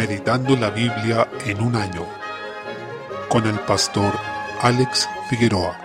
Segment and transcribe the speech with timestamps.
[0.00, 2.06] Meditando la Biblia en un año
[3.28, 4.14] con el pastor
[4.62, 5.78] Alex Figueroa.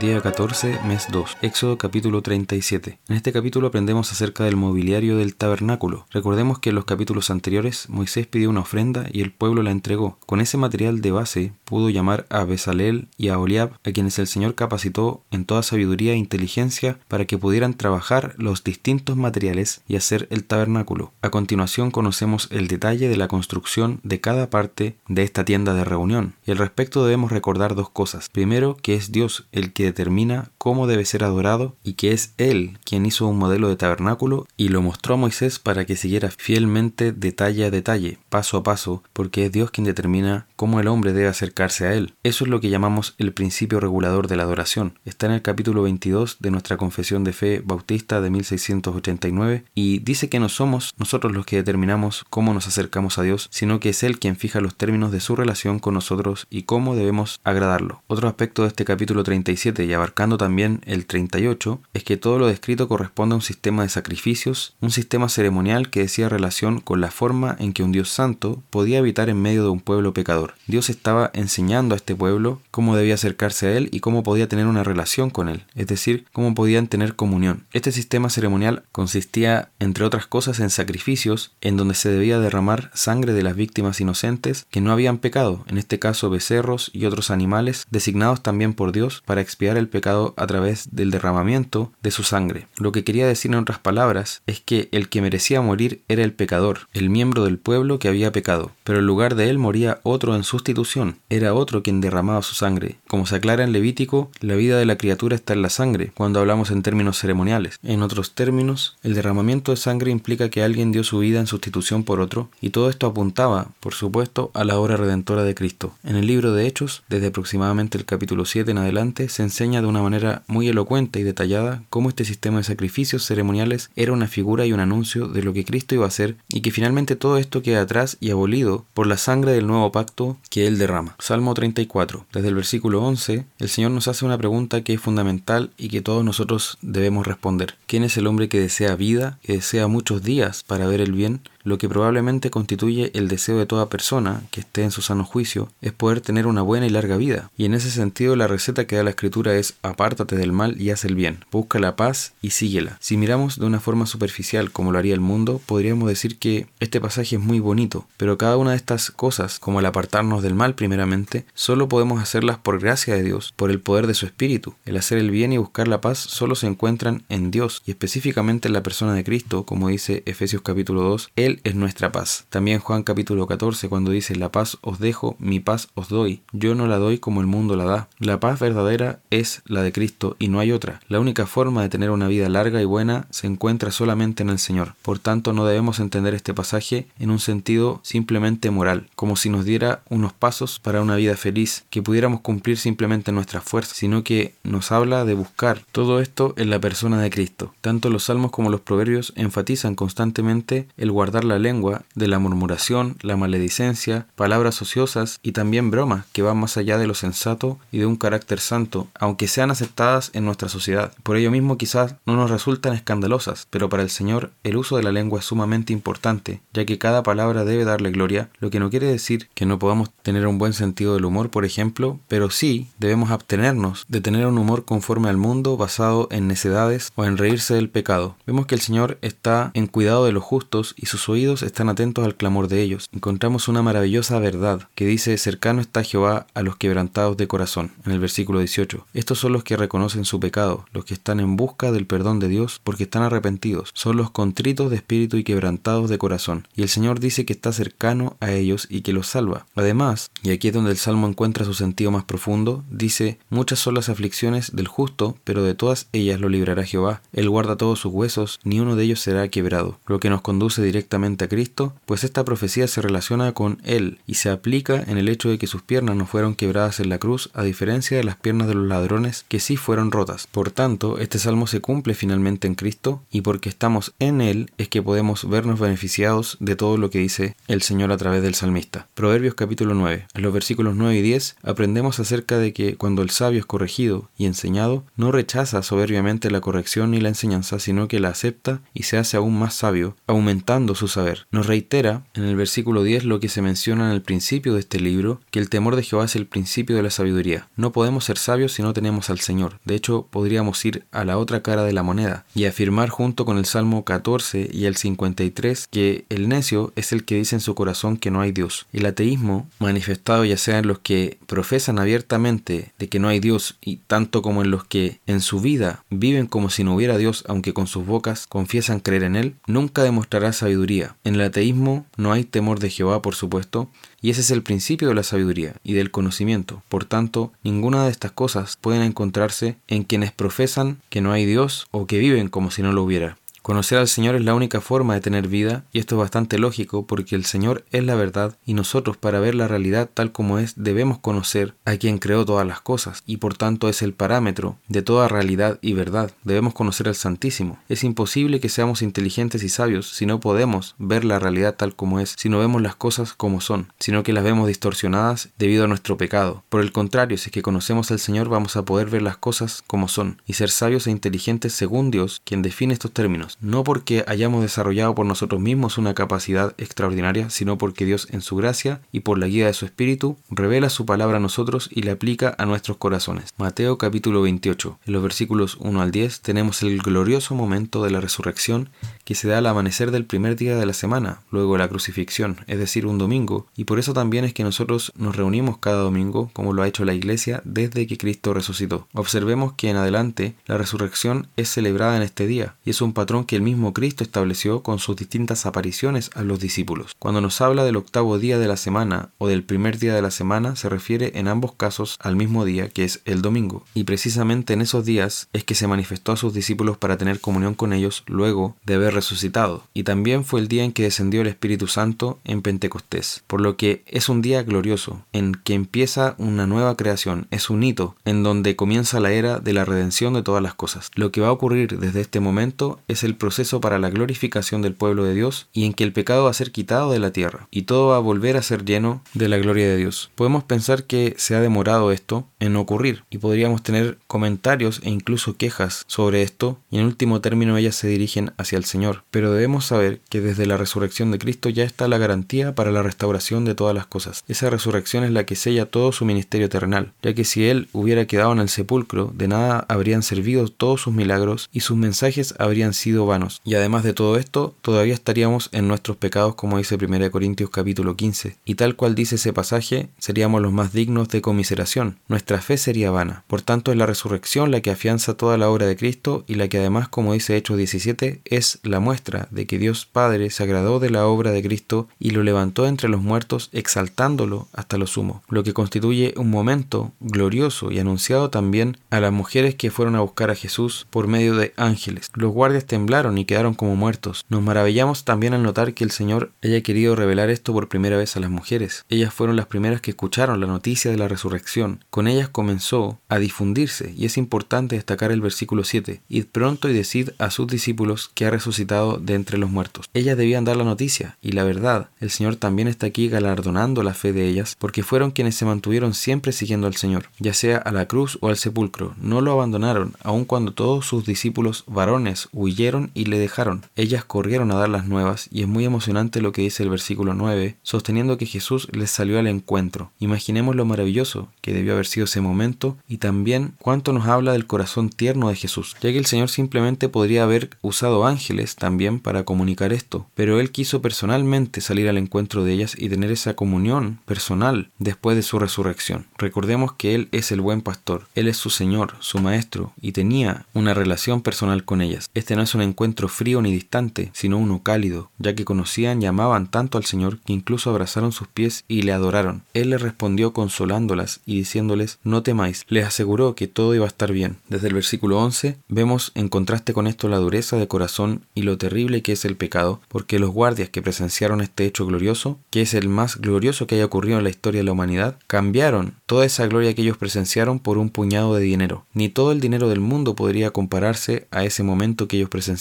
[0.00, 2.98] Día 14, mes 2, Éxodo capítulo 37.
[3.08, 6.04] En este capítulo aprendemos acerca del mobiliario del tabernáculo.
[6.10, 10.18] Recordemos que en los capítulos anteriores Moisés pidió una ofrenda y el pueblo la entregó.
[10.26, 14.26] Con ese material de base pudo llamar a Besalel y a Oliab, a quienes el
[14.26, 19.96] Señor capacitó en toda sabiduría e inteligencia para que pudieran trabajar los distintos materiales y
[19.96, 21.12] hacer el tabernáculo.
[21.22, 25.84] A continuación conocemos el detalle de la construcción de cada parte de esta tienda de
[25.84, 26.34] reunión.
[26.46, 28.28] Y al respecto debemos recordar dos cosas.
[28.28, 32.78] Primero, que es Dios el que determina cómo debe ser adorado y que es Él
[32.84, 37.12] quien hizo un modelo de tabernáculo y lo mostró a Moisés para que siguiera fielmente
[37.12, 41.28] detalle a detalle, paso a paso, porque es Dios quien determina cómo el hombre debe
[41.54, 42.14] acercarse a Él.
[42.24, 44.98] Eso es lo que llamamos el principio regulador de la adoración.
[45.04, 50.28] Está en el capítulo 22 de nuestra Confesión de Fe Bautista de 1689 y dice
[50.28, 54.02] que no somos nosotros los que determinamos cómo nos acercamos a Dios, sino que es
[54.02, 58.02] Él quien fija los términos de su relación con nosotros y cómo debemos agradarlo.
[58.08, 62.48] Otro aspecto de este capítulo 37 y abarcando también el 38 es que todo lo
[62.48, 67.12] descrito corresponde a un sistema de sacrificios, un sistema ceremonial que decía relación con la
[67.12, 70.54] forma en que un Dios santo podía habitar en medio de un pueblo pecador.
[70.66, 74.66] Dios estaba enseñando a este pueblo cómo debía acercarse a él y cómo podía tener
[74.66, 77.66] una relación con él, es decir, cómo podían tener comunión.
[77.72, 83.32] Este sistema ceremonial consistía, entre otras cosas, en sacrificios en donde se debía derramar sangre
[83.32, 87.86] de las víctimas inocentes que no habían pecado, en este caso becerros y otros animales
[87.90, 92.66] designados también por Dios para expiar el pecado a través del derramamiento de su sangre.
[92.76, 96.32] Lo que quería decir en otras palabras es que el que merecía morir era el
[96.32, 100.34] pecador, el miembro del pueblo que había pecado, pero en lugar de él moría otro
[100.34, 102.98] en sustitución, era otro quien derramaba su sangre.
[103.14, 106.40] Como se aclara en Levítico, la vida de la criatura está en la sangre, cuando
[106.40, 107.78] hablamos en términos ceremoniales.
[107.84, 112.02] En otros términos, el derramamiento de sangre implica que alguien dio su vida en sustitución
[112.02, 115.94] por otro, y todo esto apuntaba, por supuesto, a la obra redentora de Cristo.
[116.02, 119.86] En el libro de Hechos, desde aproximadamente el capítulo 7 en adelante, se enseña de
[119.86, 124.66] una manera muy elocuente y detallada cómo este sistema de sacrificios ceremoniales era una figura
[124.66, 127.62] y un anuncio de lo que Cristo iba a hacer y que finalmente todo esto
[127.62, 131.14] queda atrás y abolido por la sangre del nuevo pacto que Él derrama.
[131.20, 132.26] Salmo 34.
[132.32, 136.00] Desde el versículo 11, el Señor nos hace una pregunta que es fundamental y que
[136.00, 137.76] todos nosotros debemos responder.
[137.86, 141.40] ¿Quién es el hombre que desea vida, que desea muchos días para ver el bien?
[141.64, 145.70] Lo que probablemente constituye el deseo de toda persona que esté en su sano juicio
[145.80, 147.50] es poder tener una buena y larga vida.
[147.56, 150.90] Y en ese sentido la receta que da la escritura es apártate del mal y
[150.90, 152.98] haz el bien, busca la paz y síguela.
[153.00, 157.00] Si miramos de una forma superficial como lo haría el mundo, podríamos decir que este
[157.00, 160.74] pasaje es muy bonito, pero cada una de estas cosas, como el apartarnos del mal
[160.74, 164.74] primeramente, solo podemos hacerlas por gracia de Dios, por el poder de su espíritu.
[164.84, 168.68] El hacer el bien y buscar la paz solo se encuentran en Dios y específicamente
[168.68, 172.46] en la persona de Cristo, como dice Efesios capítulo 2, Él es nuestra paz.
[172.50, 176.42] También Juan capítulo 14 cuando dice la paz os dejo, mi paz os doy.
[176.52, 178.08] Yo no la doy como el mundo la da.
[178.18, 181.00] La paz verdadera es la de Cristo y no hay otra.
[181.08, 184.58] La única forma de tener una vida larga y buena se encuentra solamente en el
[184.58, 184.94] Señor.
[185.02, 189.64] Por tanto no debemos entender este pasaje en un sentido simplemente moral, como si nos
[189.64, 194.24] diera unos pasos para una vida feliz que pudiéramos cumplir simplemente en nuestra fuerza, sino
[194.24, 197.74] que nos habla de buscar todo esto en la persona de Cristo.
[197.80, 203.16] Tanto los salmos como los proverbios enfatizan constantemente el guardar la lengua de la murmuración,
[203.22, 207.98] la maledicencia, palabras ociosas y también bromas que van más allá de lo sensato y
[207.98, 211.12] de un carácter santo, aunque sean aceptadas en nuestra sociedad.
[211.22, 215.02] Por ello mismo quizás no nos resultan escandalosas, pero para el Señor el uso de
[215.02, 218.90] la lengua es sumamente importante, ya que cada palabra debe darle gloria, lo que no
[218.90, 222.88] quiere decir que no podamos tener un buen sentido del humor, por ejemplo, pero sí
[222.98, 227.74] debemos abstenernos de tener un humor conforme al mundo basado en necedades o en reírse
[227.74, 228.36] del pecado.
[228.46, 232.24] Vemos que el Señor está en cuidado de los justos y sus oídos están atentos
[232.24, 233.08] al clamor de ellos.
[233.12, 238.12] Encontramos una maravillosa verdad que dice, cercano está Jehová a los quebrantados de corazón, en
[238.12, 239.06] el versículo 18.
[239.14, 242.48] Estos son los que reconocen su pecado, los que están en busca del perdón de
[242.48, 246.68] Dios porque están arrepentidos, son los contritos de espíritu y quebrantados de corazón.
[246.76, 249.66] Y el Señor dice que está cercano a ellos y que los salva.
[249.74, 253.94] Además, y aquí es donde el Salmo encuentra su sentido más profundo, dice, muchas son
[253.94, 257.22] las aflicciones del justo, pero de todas ellas lo librará Jehová.
[257.32, 260.82] Él guarda todos sus huesos, ni uno de ellos será quebrado, lo que nos conduce
[260.82, 265.28] directamente a Cristo, pues esta profecía se relaciona con Él y se aplica en el
[265.28, 268.36] hecho de que sus piernas no fueron quebradas en la cruz, a diferencia de las
[268.36, 270.46] piernas de los ladrones que sí fueron rotas.
[270.46, 274.88] Por tanto, este salmo se cumple finalmente en Cristo y porque estamos en Él es
[274.88, 279.08] que podemos vernos beneficiados de todo lo que dice el Señor a través del salmista.
[279.14, 280.26] Proverbios capítulo 9.
[280.34, 284.28] En los versículos 9 y 10 aprendemos acerca de que cuando el sabio es corregido
[284.36, 289.04] y enseñado, no rechaza soberbiamente la corrección ni la enseñanza, sino que la acepta y
[289.04, 291.46] se hace aún más sabio, aumentando su saber.
[291.50, 295.00] Nos reitera en el versículo 10 lo que se menciona en el principio de este
[295.00, 297.68] libro, que el temor de Jehová es el principio de la sabiduría.
[297.76, 299.78] No podemos ser sabios si no tenemos al Señor.
[299.84, 303.58] De hecho, podríamos ir a la otra cara de la moneda y afirmar junto con
[303.58, 307.74] el Salmo 14 y el 53 que el necio es el que dice en su
[307.74, 308.86] corazón que no hay Dios.
[308.92, 313.76] El ateísmo, manifestado ya sea en los que profesan abiertamente de que no hay Dios
[313.80, 317.44] y tanto como en los que en su vida viven como si no hubiera Dios
[317.48, 320.93] aunque con sus bocas confiesan creer en Él, nunca demostrará sabiduría.
[321.02, 323.88] En el ateísmo no hay temor de Jehová, por supuesto,
[324.20, 326.82] y ese es el principio de la sabiduría y del conocimiento.
[326.88, 331.86] Por tanto, ninguna de estas cosas pueden encontrarse en quienes profesan que no hay Dios
[331.90, 333.36] o que viven como si no lo hubiera.
[333.64, 337.06] Conocer al Señor es la única forma de tener vida, y esto es bastante lógico
[337.06, 340.74] porque el Señor es la verdad y nosotros para ver la realidad tal como es
[340.76, 345.00] debemos conocer a quien creó todas las cosas, y por tanto es el parámetro de
[345.00, 346.30] toda realidad y verdad.
[346.42, 347.78] Debemos conocer al Santísimo.
[347.88, 352.20] Es imposible que seamos inteligentes y sabios si no podemos ver la realidad tal como
[352.20, 355.88] es, si no vemos las cosas como son, sino que las vemos distorsionadas debido a
[355.88, 356.64] nuestro pecado.
[356.68, 359.82] Por el contrario, si es que conocemos al Señor vamos a poder ver las cosas
[359.86, 364.24] como son y ser sabios e inteligentes según Dios, quien define estos términos no porque
[364.26, 369.20] hayamos desarrollado por nosotros mismos una capacidad extraordinaria, sino porque Dios en su gracia y
[369.20, 372.66] por la guía de su Espíritu revela su palabra a nosotros y la aplica a
[372.66, 373.52] nuestros corazones.
[373.58, 374.98] Mateo capítulo 28.
[375.06, 378.90] En los versículos 1 al 10 tenemos el glorioso momento de la resurrección
[379.24, 382.58] que se da al amanecer del primer día de la semana, luego de la crucifixión,
[382.66, 386.50] es decir, un domingo, y por eso también es que nosotros nos reunimos cada domingo,
[386.52, 389.08] como lo ha hecho la Iglesia desde que Cristo resucitó.
[389.14, 393.43] Observemos que en adelante la resurrección es celebrada en este día, y es un patrón
[393.46, 397.14] que el mismo Cristo estableció con sus distintas apariciones a los discípulos.
[397.18, 400.30] Cuando nos habla del octavo día de la semana o del primer día de la
[400.30, 404.72] semana, se refiere en ambos casos al mismo día, que es el domingo, y precisamente
[404.72, 408.24] en esos días es que se manifestó a sus discípulos para tener comunión con ellos
[408.26, 412.38] luego de haber resucitado, y también fue el día en que descendió el Espíritu Santo
[412.44, 417.46] en Pentecostés, por lo que es un día glorioso, en que empieza una nueva creación,
[417.50, 421.10] es un hito, en donde comienza la era de la redención de todas las cosas.
[421.14, 424.94] Lo que va a ocurrir desde este momento es el proceso para la glorificación del
[424.94, 427.68] pueblo de Dios y en que el pecado va a ser quitado de la tierra,
[427.70, 430.30] y todo va a volver a ser lleno de la gloria de Dios.
[430.34, 435.56] Podemos pensar que se ha demorado esto en ocurrir, y podríamos tener comentarios e incluso
[435.56, 439.84] quejas sobre esto, y en último término ellas se dirigen hacia el Señor pero debemos
[439.84, 443.74] saber que desde la resurrección de Cristo ya está la garantía para la restauración de
[443.74, 444.44] todas las cosas.
[444.48, 448.26] Esa resurrección es la que sella todo su ministerio terrenal, ya que si Él hubiera
[448.26, 452.94] quedado en el sepulcro, de nada habrían servido todos sus milagros y sus mensajes habrían
[452.94, 453.60] sido vanos.
[453.64, 458.16] Y además de todo esto, todavía estaríamos en nuestros pecados como dice 1 Corintios capítulo
[458.16, 462.18] 15, y tal cual dice ese pasaje, seríamos los más dignos de comiseración.
[462.28, 463.44] Nuestra fe sería vana.
[463.46, 466.68] Por tanto, es la resurrección la que afianza toda la obra de Cristo y la
[466.68, 471.00] que además, como dice Hechos 17, es la muestra de que Dios Padre se agradó
[471.00, 475.42] de la obra de Cristo y lo levantó entre los muertos exaltándolo hasta lo sumo,
[475.48, 480.20] lo que constituye un momento glorioso y anunciado también a las mujeres que fueron a
[480.20, 482.30] buscar a Jesús por medio de ángeles.
[482.34, 484.44] Los guardias temblaron y quedaron como muertos.
[484.48, 488.36] Nos maravillamos también al notar que el Señor haya querido revelar esto por primera vez
[488.36, 489.04] a las mujeres.
[489.08, 492.04] Ellas fueron las primeras que escucharon la noticia de la resurrección.
[492.10, 496.22] Con ellas comenzó a difundirse y es importante destacar el versículo 7.
[496.28, 500.10] Id pronto y decid a sus discípulos que ha resucitado de entre los muertos.
[500.12, 504.14] Ellas debían dar la noticia, y la verdad, el Señor también está aquí galardonando la
[504.14, 507.92] fe de ellas, porque fueron quienes se mantuvieron siempre siguiendo al Señor, ya sea a
[507.92, 509.14] la cruz o al sepulcro.
[509.20, 513.82] No lo abandonaron, aun cuando todos sus discípulos varones huyeron y le dejaron.
[513.96, 517.34] Ellas corrieron a dar las nuevas, y es muy emocionante lo que dice el versículo
[517.34, 520.10] 9, sosteniendo que Jesús les salió al encuentro.
[520.18, 524.66] Imaginemos lo maravilloso que debió haber sido ese momento, y también cuánto nos habla del
[524.66, 529.44] corazón tierno de Jesús, ya que el Señor simplemente podría haber usado ángeles también para
[529.44, 534.20] comunicar esto, pero él quiso personalmente salir al encuentro de ellas y tener esa comunión
[534.24, 536.26] personal después de su resurrección.
[536.38, 540.66] Recordemos que él es el buen pastor, él es su Señor, su Maestro, y tenía
[540.74, 542.30] una relación personal con ellas.
[542.34, 546.26] Este no es un encuentro frío ni distante, sino uno cálido, ya que conocían y
[546.26, 549.62] amaban tanto al Señor que incluso abrazaron sus pies y le adoraron.
[549.74, 554.32] Él les respondió consolándolas y diciéndoles, no temáis, les aseguró que todo iba a estar
[554.32, 554.56] bien.
[554.68, 558.78] Desde el versículo 11 vemos en contraste con esto la dureza de corazón y lo
[558.78, 562.94] terrible que es el pecado, porque los guardias que presenciaron este hecho glorioso, que es
[562.94, 566.66] el más glorioso que haya ocurrido en la historia de la humanidad, cambiaron toda esa
[566.66, 569.04] gloria que ellos presenciaron por un puñado de dinero.
[569.14, 572.73] Ni todo el dinero del mundo podría compararse a ese momento que ellos presenciaron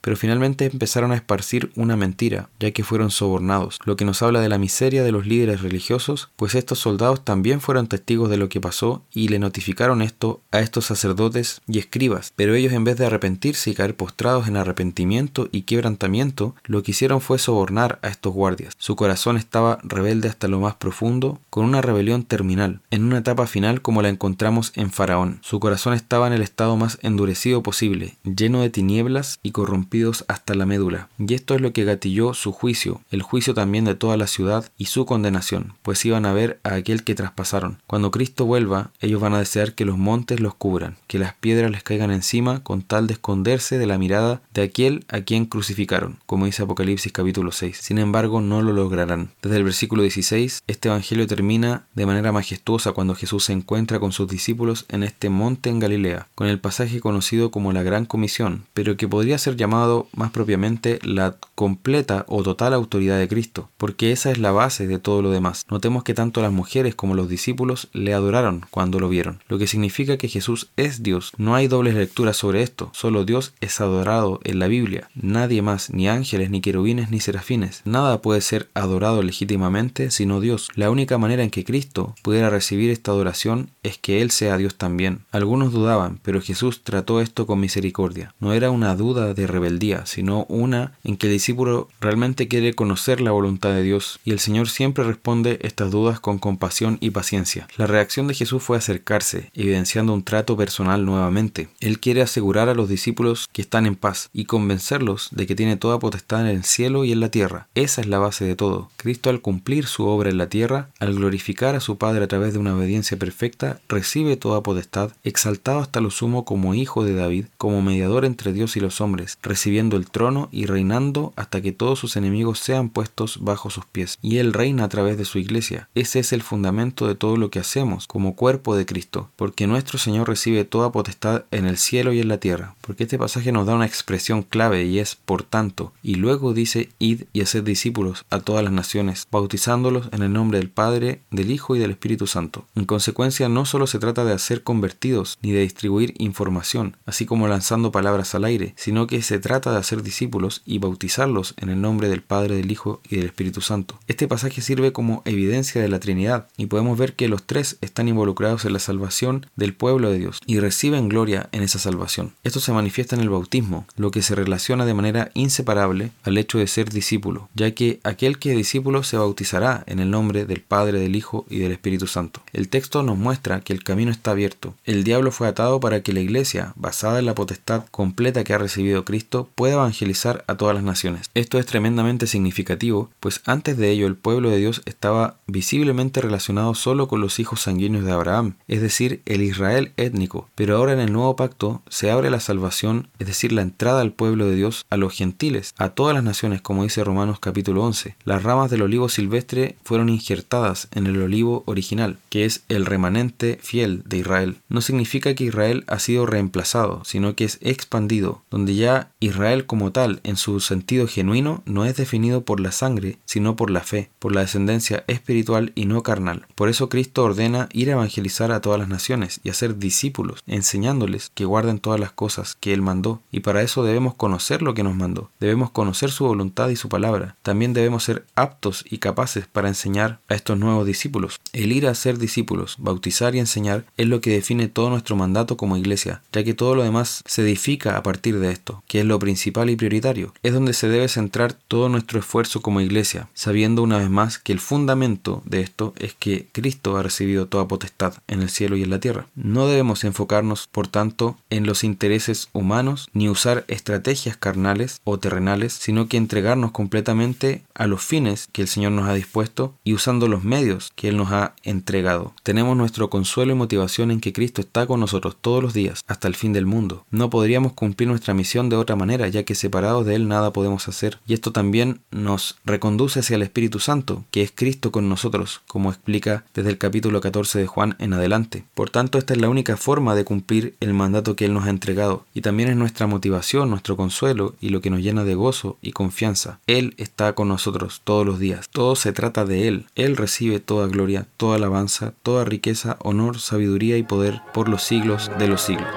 [0.00, 4.40] pero finalmente empezaron a esparcir una mentira, ya que fueron sobornados, lo que nos habla
[4.40, 8.48] de la miseria de los líderes religiosos, pues estos soldados también fueron testigos de lo
[8.48, 12.96] que pasó y le notificaron esto a estos sacerdotes y escribas, pero ellos en vez
[12.96, 18.08] de arrepentirse y caer postrados en arrepentimiento y quebrantamiento, lo que hicieron fue sobornar a
[18.08, 18.74] estos guardias.
[18.78, 23.46] Su corazón estaba rebelde hasta lo más profundo, con una rebelión terminal, en una etapa
[23.46, 25.38] final como la encontramos en Faraón.
[25.42, 30.54] Su corazón estaba en el estado más endurecido posible, lleno de tinieblas y corrompidos hasta
[30.54, 31.08] la médula.
[31.18, 34.70] Y esto es lo que gatilló su juicio, el juicio también de toda la ciudad
[34.76, 37.78] y su condenación, pues iban a ver a aquel que traspasaron.
[37.86, 41.70] Cuando Cristo vuelva, ellos van a desear que los montes los cubran, que las piedras
[41.70, 46.18] les caigan encima con tal de esconderse de la mirada de aquel a quien crucificaron,
[46.26, 47.78] como dice Apocalipsis capítulo 6.
[47.80, 49.30] Sin embargo, no lo lograrán.
[49.42, 54.12] Desde el versículo 16, este evangelio termina de manera majestuosa cuando Jesús se encuentra con
[54.12, 58.64] sus discípulos en este monte en Galilea, con el pasaje conocido como la Gran Comisión,
[58.74, 64.12] pero que podría ser llamado más propiamente la completa o total autoridad de Cristo, porque
[64.12, 65.66] esa es la base de todo lo demás.
[65.70, 69.66] Notemos que tanto las mujeres como los discípulos le adoraron cuando lo vieron, lo que
[69.66, 71.32] significa que Jesús es Dios.
[71.36, 75.90] No hay dobles lecturas sobre esto, solo Dios es adorado en la Biblia, nadie más,
[75.90, 77.82] ni ángeles, ni querubines, ni serafines.
[77.84, 80.68] Nada puede ser adorado legítimamente sino Dios.
[80.74, 84.76] La única manera en que Cristo pudiera recibir esta adoración es que Él sea Dios
[84.76, 85.20] también.
[85.30, 88.34] Algunos dudaban, pero Jesús trató esto con misericordia.
[88.40, 93.20] No era una duda de rebeldía, sino una en que el discípulo realmente quiere conocer
[93.20, 97.68] la voluntad de Dios, y el Señor siempre responde estas dudas con compasión y paciencia.
[97.76, 101.68] La reacción de Jesús fue acercarse, evidenciando un trato personal nuevamente.
[101.80, 105.76] Él quiere asegurar a los discípulos que están en paz y convencerlos de que tiene
[105.76, 107.68] toda potestad en el cielo y en la tierra.
[107.74, 108.90] Esa es la base de todo.
[108.96, 112.52] Cristo al cumplir su obra en la tierra, al glorificar a su Padre a través
[112.52, 117.46] de una obediencia perfecta, recibe toda potestad, exaltado hasta lo sumo como hijo de David,
[117.58, 119.09] como mediador entre Dios y los hombres,
[119.42, 124.18] recibiendo el trono y reinando hasta que todos sus enemigos sean puestos bajo sus pies.
[124.22, 125.88] Y Él reina a través de su iglesia.
[125.94, 129.98] Ese es el fundamento de todo lo que hacemos como cuerpo de Cristo, porque nuestro
[129.98, 133.66] Señor recibe toda potestad en el cielo y en la tierra, porque este pasaje nos
[133.66, 138.24] da una expresión clave y es por tanto, y luego dice id y haced discípulos
[138.30, 142.26] a todas las naciones, bautizándolos en el nombre del Padre, del Hijo y del Espíritu
[142.26, 142.64] Santo.
[142.74, 147.48] En consecuencia, no solo se trata de hacer convertidos ni de distribuir información, así como
[147.48, 151.80] lanzando palabras al aire, sino que se trata de hacer discípulos y bautizarlos en el
[151.80, 153.98] nombre del Padre, del Hijo y del Espíritu Santo.
[154.06, 158.08] Este pasaje sirve como evidencia de la Trinidad y podemos ver que los tres están
[158.08, 162.32] involucrados en la salvación del pueblo de Dios y reciben gloria en esa salvación.
[162.44, 166.58] Esto se manifiesta en el bautismo, lo que se relaciona de manera inseparable al hecho
[166.58, 170.60] de ser discípulo, ya que aquel que es discípulo se bautizará en el nombre del
[170.60, 172.42] Padre, del Hijo y del Espíritu Santo.
[172.52, 174.74] El texto nos muestra que el camino está abierto.
[174.84, 178.58] El diablo fue atado para que la iglesia, basada en la potestad completa que ha
[178.58, 181.30] recibido Cristo, pueda evangelizar a todas las naciones.
[181.34, 186.74] Esto es tremendamente significativo, pues antes de ello el pueblo de Dios estaba visiblemente relacionado
[186.74, 191.00] solo con los hijos sanguíneos de Abraham, es decir, el Israel étnico, pero ahora en
[191.00, 194.86] el nuevo pacto se abre la salvación, es decir, la entrada al pueblo de Dios
[194.90, 198.16] a los gentiles, a todas las naciones, como dice Romanos capítulo 11.
[198.24, 203.58] Las ramas del olivo silvestre fueron injertadas en el olivo original, que es el remanente
[203.62, 204.56] fiel de Israel.
[204.68, 209.92] No significa que Israel ha sido reemplazado, sino que es expandido, donde ya Israel como
[209.92, 214.10] tal, en su sentido genuino, no es definido por la sangre, sino por la fe,
[214.18, 216.46] por la descendencia espiritual y no carnal.
[216.54, 221.30] Por eso Cristo ordena ir a evangelizar a todas las naciones y hacer discípulos, enseñándoles
[221.34, 223.20] que guarden todas las cosas que Él mandó.
[223.30, 226.88] Y para eso debemos conocer lo que nos mandó, debemos conocer su voluntad y su
[226.88, 227.36] palabra.
[227.42, 231.40] También debemos ser aptos y capaces para enseñar a estos nuevos discípulos.
[231.52, 235.56] El ir a ser discípulos, bautizar y enseñar es lo que define todo nuestro mandato
[235.56, 239.06] como iglesia, ya que todo lo demás se edifica a partir de esto, que es
[239.06, 240.32] lo principal y prioritario.
[240.42, 244.52] Es donde se debe centrar todo nuestro esfuerzo como iglesia, sabiendo una vez más que
[244.52, 248.82] el fundamento de esto es que Cristo ha recibido toda potestad en el cielo y
[248.82, 249.26] en la tierra.
[249.34, 255.72] No debemos enfocarnos, por tanto, en los intereses humanos ni usar estrategias carnales o terrenales,
[255.72, 260.28] sino que entregarnos completamente a los fines que el Señor nos ha dispuesto y usando
[260.28, 262.34] los medios que Él nos ha entregado.
[262.42, 266.28] Tenemos nuestro consuelo y motivación en que Cristo está con nosotros todos los días hasta
[266.28, 267.04] el fin del mundo.
[267.10, 270.88] No podríamos cumplir nuestra misión de otra manera, ya que separados de Él nada podemos
[270.88, 271.18] hacer.
[271.26, 275.90] Y esto también nos reconduce hacia el Espíritu Santo, que es Cristo con nosotros, como
[275.90, 278.64] explica desde el capítulo 14 de Juan en adelante.
[278.74, 281.70] Por tanto, esta es la única forma de cumplir el mandato que Él nos ha
[281.70, 285.78] entregado, y también es nuestra motivación, nuestro consuelo y lo que nos llena de gozo
[285.80, 286.58] y confianza.
[286.66, 288.68] Él está con nosotros todos los días.
[288.70, 289.86] Todo se trata de Él.
[289.94, 295.30] Él recibe toda gloria, toda alabanza, toda riqueza, honor, sabiduría y poder por los siglos
[295.38, 295.88] de los siglos.